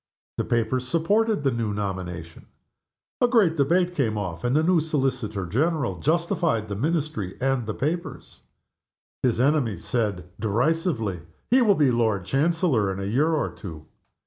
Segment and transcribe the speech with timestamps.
[0.39, 2.47] The papers supported the new nomination.
[3.21, 7.75] A great debate came off, and the new Solicitor General justified the Ministry and the
[7.75, 8.41] papers.
[9.21, 11.19] His enemies said, derisively,
[11.51, 13.85] "He will be Lord Chancellor in a year or two!"